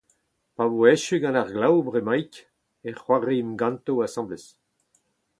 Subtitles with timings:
[0.55, 2.33] Pa vo echu gant ar glav bremaik
[2.87, 4.45] e c'hoariimp ganto asambles.